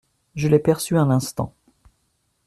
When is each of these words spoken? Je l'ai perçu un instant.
Je 0.35 0.47
l'ai 0.47 0.57
perçu 0.57 0.97
un 0.97 1.11
instant. 1.11 1.53